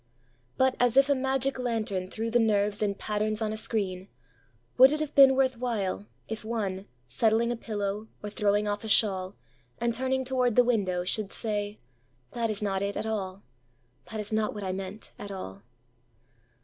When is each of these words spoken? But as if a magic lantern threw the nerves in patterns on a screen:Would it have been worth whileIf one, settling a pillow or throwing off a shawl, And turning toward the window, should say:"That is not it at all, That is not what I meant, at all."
But 0.57 0.75
as 0.79 0.97
if 0.97 1.09
a 1.09 1.13
magic 1.13 1.59
lantern 1.59 2.09
threw 2.09 2.31
the 2.31 2.39
nerves 2.39 2.81
in 2.81 2.95
patterns 2.95 3.39
on 3.39 3.53
a 3.53 3.57
screen:Would 3.57 4.91
it 4.91 4.99
have 4.99 5.13
been 5.13 5.35
worth 5.35 5.59
whileIf 5.59 6.43
one, 6.43 6.87
settling 7.07 7.51
a 7.51 7.55
pillow 7.55 8.07
or 8.23 8.31
throwing 8.31 8.67
off 8.67 8.83
a 8.83 8.87
shawl, 8.87 9.35
And 9.77 9.93
turning 9.93 10.25
toward 10.25 10.55
the 10.55 10.63
window, 10.63 11.03
should 11.03 11.31
say:"That 11.31 12.49
is 12.49 12.63
not 12.63 12.81
it 12.81 12.97
at 12.97 13.05
all, 13.05 13.43
That 14.09 14.19
is 14.19 14.33
not 14.33 14.55
what 14.55 14.63
I 14.63 14.71
meant, 14.71 15.11
at 15.19 15.29
all." 15.29 15.61